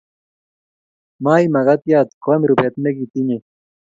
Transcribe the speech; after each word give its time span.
maim 1.23 1.49
makatiat 1.55 2.07
koim 2.23 2.41
rupet 2.49 2.73
nekitinyei 2.83 3.43